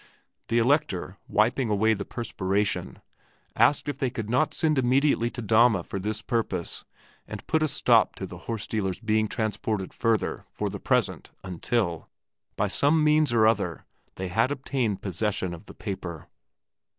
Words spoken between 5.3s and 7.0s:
Dahme for this purpose